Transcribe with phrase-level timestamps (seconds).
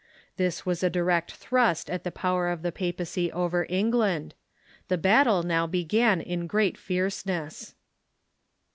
[0.37, 4.33] This was a direct thrust at the power of the papacy over England.
[4.87, 7.75] The battle now began in great fierceness.